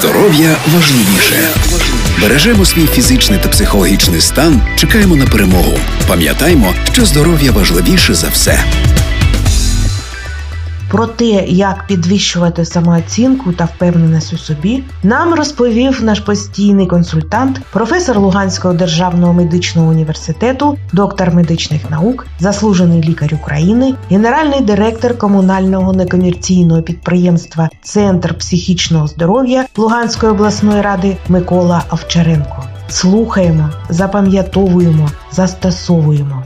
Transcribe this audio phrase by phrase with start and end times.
[0.00, 1.48] Здоров'я важливіше.
[2.20, 4.62] Бережемо свій фізичний та психологічний стан.
[4.76, 5.78] Чекаємо на перемогу.
[6.08, 8.64] Пам'ятаймо, що здоров'я важливіше за все.
[10.96, 18.18] Про те, як підвищувати самооцінку та впевненість у собі, нам розповів наш постійний консультант, професор
[18.18, 27.68] Луганського державного медичного університету, доктор медичних наук, заслужений лікар України, генеральний директор комунального некомерційного підприємства
[27.80, 32.62] Центр психічного здоров'я Луганської обласної ради Микола Овчаренко.
[32.88, 36.42] Слухаємо, запам'ятовуємо, застосовуємо.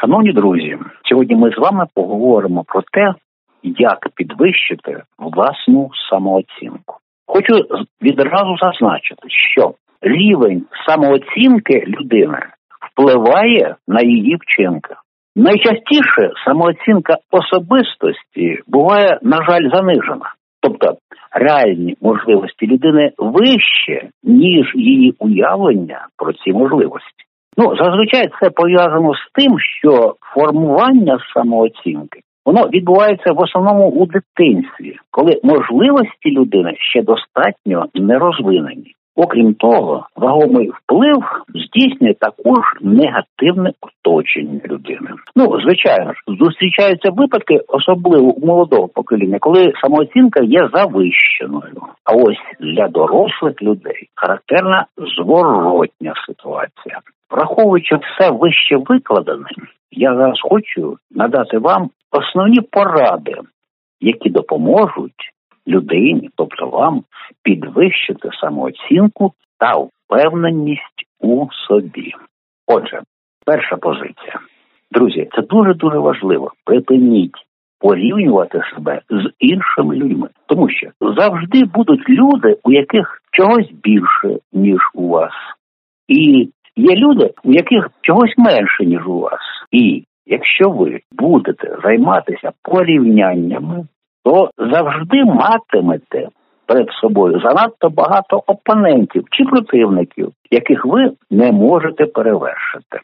[0.00, 0.76] Шановні друзі,
[1.14, 3.14] сьогодні ми з вами поговоримо про те,
[3.62, 6.94] як підвищити власну самооцінку.
[7.26, 7.54] Хочу
[8.02, 12.38] відразу зазначити, що рівень самооцінки людини
[12.80, 14.94] впливає на її вчинки.
[15.36, 20.96] Найчастіше самооцінка особистості буває, на жаль, занижена, тобто
[21.32, 27.23] реальні можливості людини вище, ніж її уявлення про ці можливості.
[27.56, 34.96] Ну зазвичай це пов'язано з тим, що формування самооцінки воно відбувається в основному у дитинстві,
[35.10, 38.94] коли можливості людини ще достатньо не розвинені.
[39.16, 45.10] Окрім того, вагомий вплив здійснює також негативне оточення людини.
[45.36, 51.82] Ну звичайно ж, зустрічаються випадки, особливо у молодого покоління, коли самооцінка є завищеною.
[52.04, 57.00] А ось для дорослих людей характерна зворотня ситуація.
[57.34, 59.46] Враховуючи все вище викладене,
[59.90, 63.34] я зараз хочу надати вам основні поради,
[64.00, 65.30] які допоможуть
[65.66, 67.02] людині, тобто вам,
[67.42, 72.12] підвищити самооцінку та впевненість у собі.
[72.66, 73.00] Отже,
[73.46, 74.40] перша позиція.
[74.90, 76.52] Друзі, це дуже дуже важливо.
[76.64, 77.36] Припиніть
[77.80, 84.80] порівнювати себе з іншими людьми, тому що завжди будуть люди, у яких чогось більше ніж
[84.94, 85.32] у вас,
[86.08, 89.40] і є люди, у яких чогось менше ніж у вас,
[89.72, 93.86] і якщо ви будете займатися порівняннями,
[94.24, 96.28] то завжди матимете
[96.66, 103.00] перед собою занадто багато опонентів чи противників, яких ви не можете перевершити.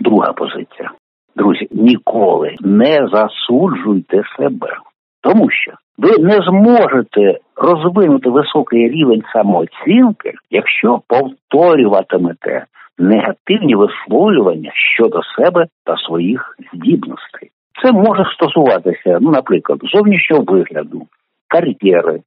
[0.00, 0.90] Друга позиція.
[1.36, 4.76] Друзі, ніколи не засуджуйте себе,
[5.22, 12.64] тому що ви не зможете розвинути високий рівень самооцінки, якщо повторюватимете
[12.98, 17.50] негативні висловлювання щодо себе та своїх здібностей.
[17.82, 21.02] Це може стосуватися, ну, наприклад, зовнішнього вигляду,
[21.48, 22.20] кар'єри,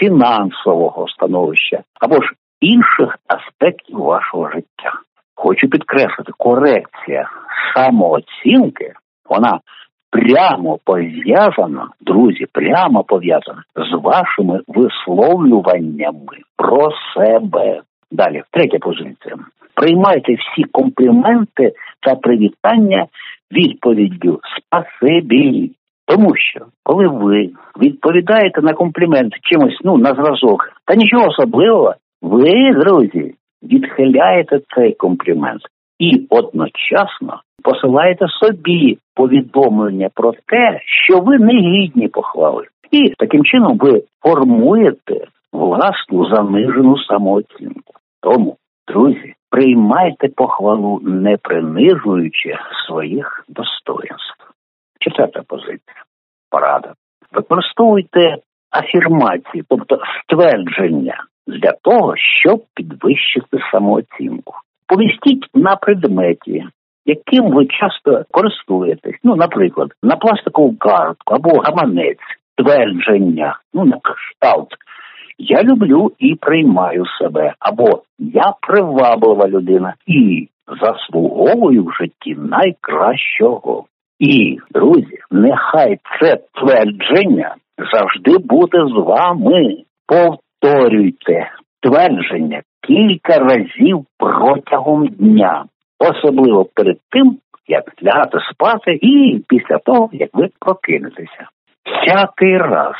[0.00, 4.92] фінансового становища або ж інших аспектів вашого життя.
[5.34, 7.30] Хочу підкреслити, корекція
[7.74, 8.92] самооцінки
[9.30, 9.60] вона
[10.10, 17.80] прямо пов'язана, друзі, прямо пов'язана з вашими висловлюваннями про себе.
[18.10, 19.36] Далі, третя позиція.
[19.74, 23.06] Приймайте всі компліменти та привітання
[23.52, 25.70] відповіддю спасибі.
[26.06, 27.50] Тому що коли ви
[27.80, 35.62] відповідаєте на комплімент чимось, ну на зразок, та нічого особливого, ви, друзі, відхиляєте цей комплімент
[35.98, 42.64] і одночасно посилаєте собі повідомлення про те, що ви не гідні похвали.
[42.90, 47.94] І таким чином ви формуєте власну занижену самооцінку.
[48.22, 48.56] Тому,
[48.88, 52.56] друзі, приймайте похвалу, не принижуючи
[52.86, 54.52] своїх достоїнств.
[55.00, 56.02] Четверта позиція.
[56.50, 56.92] Порада.
[57.32, 58.36] Використовуйте
[58.70, 64.54] афірмації, тобто ствердження для того, щоб підвищити самооцінку.
[64.86, 66.64] Повістіть на предметі,
[67.06, 69.16] яким ви часто користуєтесь.
[69.24, 72.18] Ну, наприклад, на пластикову картку або гаманець,
[72.56, 74.68] твердження, ну на кшталт.
[75.38, 80.48] Я люблю і приймаю себе, або я приваблива людина і
[80.80, 83.84] заслуговую в житті найкращого.
[84.18, 87.54] І, друзі, нехай це твердження
[87.92, 89.76] завжди буде з вами.
[90.06, 91.50] Повторюйте
[91.82, 95.64] твердження кілька разів протягом дня,
[95.98, 101.48] особливо перед тим, як лягати спати, і після того, як ви прокинетеся.
[101.84, 102.94] Всякий раз,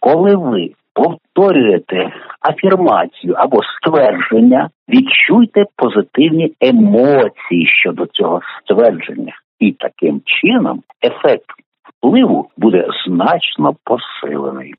[0.00, 10.82] коли ви повторюєте афірмацію або ствердження, відчуйте позитивні емоції щодо цього ствердження, і таким чином
[11.04, 11.46] ефект
[11.82, 14.74] впливу буде значно посилений.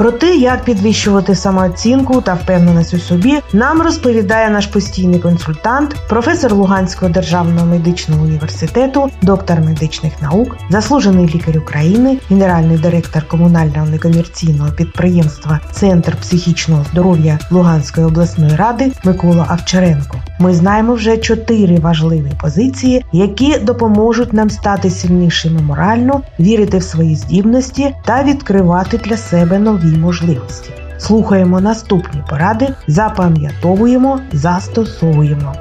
[0.00, 6.54] Про те, як підвищувати самооцінку та впевненість у собі, нам розповідає наш постійний консультант, професор
[6.54, 15.60] Луганського державного медичного університету, доктор медичних наук, заслужений лікар України, генеральний директор комунального некомерційного підприємства
[15.72, 20.16] Центр психічного здоров'я Луганської обласної ради Микола Авчаренко.
[20.38, 27.16] Ми знаємо вже чотири важливі позиції, які допоможуть нам стати сильнішими морально, вірити в свої
[27.16, 30.72] здібності та відкривати для себе нові можливості.
[30.98, 35.52] Слухаємо наступні поради, запам'ятовуємо, застосовуємо.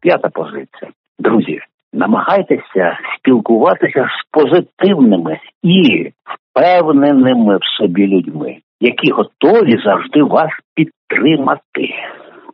[0.00, 0.90] П'ята позиція.
[1.18, 1.60] Друзі,
[1.92, 11.88] намагайтеся спілкуватися з позитивними і впевненими в собі людьми, які готові завжди вас підтримати.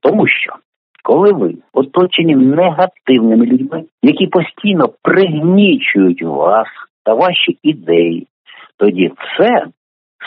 [0.02, 0.52] Тому що
[1.02, 6.66] коли ви оточені негативними людьми, які постійно пригнічують вас
[7.04, 8.26] та ваші ідеї,
[8.76, 9.66] тоді це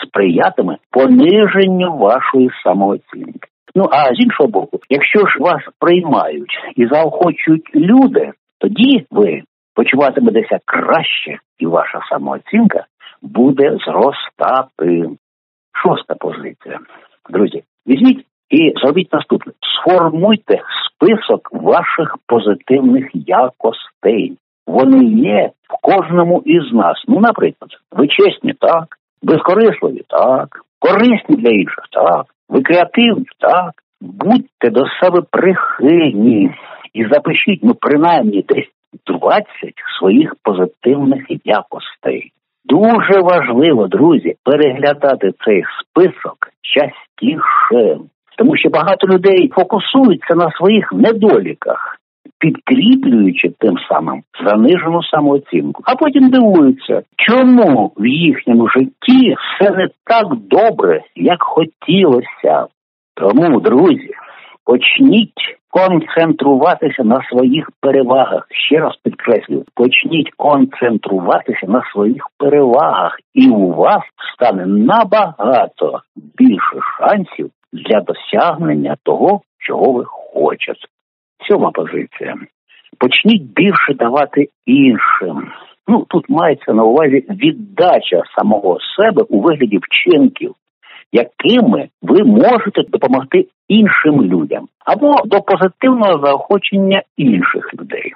[0.06, 3.48] сприятиме пониженню вашої самооцінки.
[3.74, 9.42] Ну а з іншого боку, якщо ж вас приймають і заохочують люди, тоді ви
[9.74, 12.84] почуватиметеся краще, і ваша самооцінка
[13.22, 15.16] буде зростати.
[15.82, 16.78] Шоста позиція.
[17.30, 24.36] Друзі, візьміть і зробіть наступне: сформуйте список ваших позитивних якостей.
[24.66, 27.04] Вони є в кожному із нас.
[27.08, 28.84] Ну, наприклад, ви чесні, так,
[29.22, 30.48] безкорисливі, так,
[30.78, 33.72] корисні для інших, так, ви креативні, так.
[34.00, 36.50] Будьте до себе прихильні
[36.94, 38.68] і запишіть, ну, принаймні десь
[39.06, 39.46] 20
[39.98, 42.32] своїх позитивних якостей.
[42.64, 47.98] Дуже важливо, друзі, переглядати цей список частіше,
[48.38, 51.96] тому що багато людей фокусуються на своїх недоліках,
[52.38, 60.26] підкріплюючи тим самим занижену самооцінку, а потім дивуються, чому в їхньому житті все не так
[60.34, 62.66] добре, як хотілося.
[63.14, 64.10] Тому, друзі,
[64.64, 68.46] почніть концентруватися на своїх перевагах.
[68.50, 74.02] Ще раз підкреслюю, почніть концентруватися на своїх перевагах, і у вас
[74.34, 80.80] стане набагато більше шансів для досягнення того, чого ви хочете.
[81.48, 82.34] Сьома позиція.
[82.98, 85.52] Почніть більше давати іншим.
[85.88, 90.54] Ну тут мається на увазі віддача самого себе у вигляді вчинків,
[91.12, 98.12] якими ви можете допомогти іншим людям або до позитивного заохочення інших людей.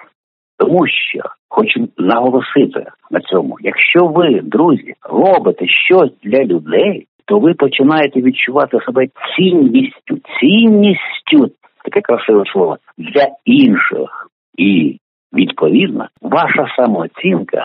[0.59, 7.55] Тому що хочу наголосити на цьому, якщо ви, друзі, робите щось для людей, то ви
[7.55, 9.07] починаєте відчувати себе
[9.37, 11.51] цінністю, цінністю,
[11.85, 14.29] таке красиве слово, для інших.
[14.59, 14.99] І
[15.33, 17.65] відповідно ваша самооцінка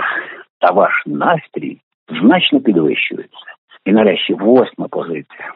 [0.60, 1.78] та ваш настрій
[2.22, 3.46] значно підвищуються.
[3.86, 5.54] І нарешті восьма позиція.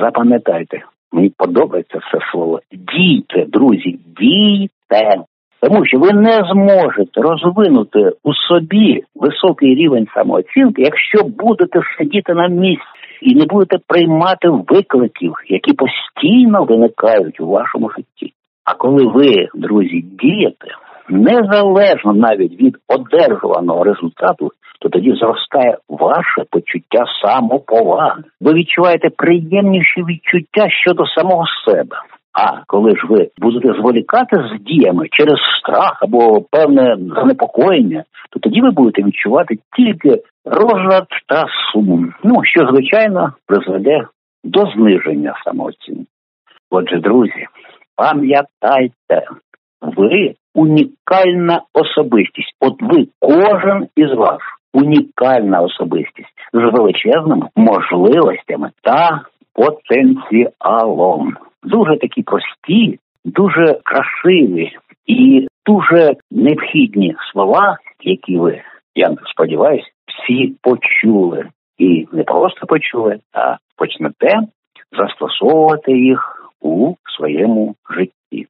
[0.00, 0.82] Запам'ятайте,
[1.12, 2.60] мені подобається це слово.
[2.72, 5.24] Дійте, друзі, дійте.
[5.62, 12.48] Тому що ви не зможете розвинути у собі високий рівень самооцінки, якщо будете сидіти на
[12.48, 18.32] місці і не будете приймати викликів, які постійно виникають у вашому житті.
[18.64, 20.66] А коли ви, друзі, дієте,
[21.08, 24.50] незалежно навіть від одержуваного результату,
[24.80, 28.22] то тоді зростає ваше почуття самоповаги.
[28.40, 31.96] Ви відчуваєте приємніші відчуття щодо самого себе.
[32.32, 38.60] А коли ж ви будете зволікати з діями через страх або певне занепокоєння, то тоді
[38.60, 42.12] ви будете відчувати тільки розлад та сум.
[42.24, 44.06] Ну що звичайно призведе
[44.44, 46.06] до зниження самооцінки.
[46.70, 47.46] Отже, друзі,
[47.96, 49.26] пам'ятайте,
[49.82, 52.56] ви унікальна особистість.
[52.60, 54.40] От ви кожен із вас
[54.74, 59.20] унікальна особистість з величезними можливостями та
[59.54, 61.36] потенціалом.
[61.62, 64.72] Дуже такі прості, дуже красиві
[65.06, 68.60] і дуже необхідні слова, які ви,
[68.94, 71.48] я сподіваюся, всі почули.
[71.78, 74.38] І не просто почули, а почнете
[74.98, 78.46] застосовувати їх у своєму житті.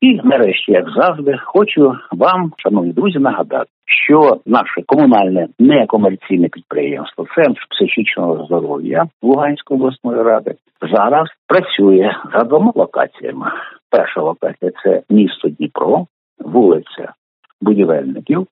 [0.00, 7.66] І нарешті, як завжди, хочу вам, шановні друзі, нагадати, що наше комунальне некомерційне підприємство Центр
[7.70, 10.54] психічного здоров'я Луганської обласної ради
[10.92, 13.46] зараз працює за двома локаціями.
[13.90, 16.06] Перша локація це місто Дніпро,
[16.38, 17.12] вулиця
[17.60, 18.46] Будівельників,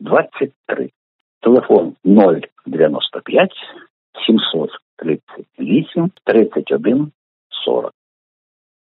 [0.00, 0.90] 23.
[1.40, 3.50] Телефон 095
[4.26, 7.12] 738 31
[7.64, 7.92] 40.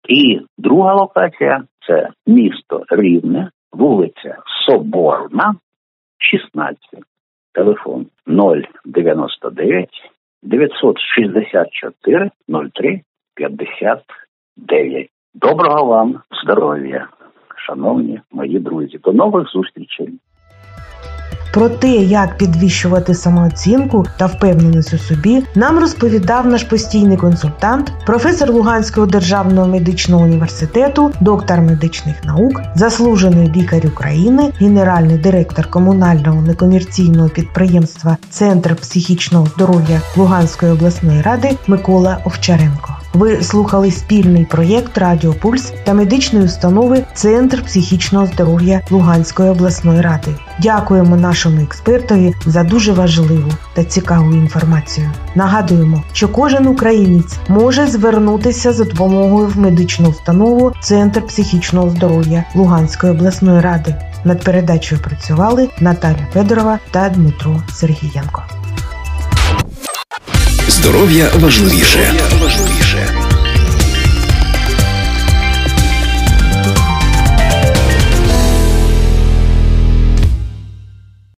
[0.10, 5.56] І друга локація це місто Рівне, вулиця Соборна,
[6.18, 6.78] 16.
[7.54, 8.06] Телефон
[8.86, 9.90] 099
[10.44, 12.32] 964
[12.74, 13.02] 03
[13.36, 15.10] 59.
[15.34, 17.08] Доброго вам здоров'я,
[17.56, 18.98] шановні мої друзі.
[18.98, 20.20] До нових зустрічей.
[21.54, 28.52] Про те, як підвищувати самооцінку та впевненість у собі, нам розповідав наш постійний консультант, професор
[28.52, 38.18] Луганського державного медичного університету, доктор медичних наук, заслужений лікар України, генеральний директор комунального некомерційного підприємства
[38.30, 42.89] Центр психічного здоров'я Луганської обласної ради Микола Овчаренко.
[43.14, 50.36] Ви слухали спільний проєкт Радіо Пульс та медичної установи Центр психічного здоров'я Луганської обласної ради.
[50.62, 55.12] Дякуємо нашому експертові за дуже важливу та цікаву інформацію.
[55.36, 63.14] Нагадуємо, що кожен українець може звернутися за допомогою в медичну установу Центр психічного здоров'я Луганської
[63.14, 63.96] обласної ради.
[64.24, 68.44] Над передачею працювали Наталя Федорова та Дмитро Сергієнко.
[70.68, 72.14] Здоров'я важливіше.